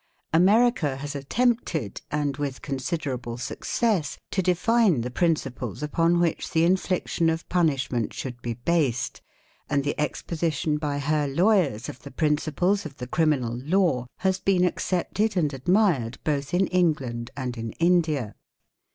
America 0.33 0.95
has 0.95 1.13
attempted, 1.15 2.01
and 2.09 2.37
with 2.37 2.63
considerable 2.63 3.37
success, 3.37 4.17
to 4.31 4.41
define 4.41 5.01
the 5.01 5.11
principles 5.11 5.83
upon 5.83 6.17
which 6.19 6.49
the 6.49 6.63
infliction 6.63 7.29
of 7.29 7.47
punishment 7.49 8.11
should 8.11 8.41
be 8.41 8.55
based, 8.55 9.21
and 9.69 9.83
the 9.83 9.93
exposition 9.99 10.79
by 10.79 10.97
her 10.97 11.27
lawyers 11.27 11.87
of 11.87 11.99
the 11.99 12.09
principles 12.09 12.83
of 12.83 12.97
the 12.97 13.05
criminal 13.05 13.55
law 13.59 14.07
has 14.17 14.39
been 14.39 14.63
accepted 14.65 15.37
and 15.37 15.53
admired 15.53 16.17
both 16.23 16.51
in 16.51 16.65
England 16.65 17.29
and 17.37 17.55
in 17.55 17.71
India. 17.73 18.33